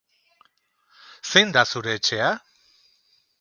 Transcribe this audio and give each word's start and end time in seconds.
Zein 1.33 1.53
da 1.59 1.65
zure 1.75 1.93
etxea? 1.99 2.31